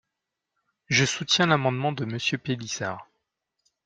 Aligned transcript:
Je 0.87 1.05
soutiens 1.05 1.45
l’amendement 1.45 1.91
de 1.91 2.05
Monsieur 2.05 2.39
Pélissard. 2.39 3.07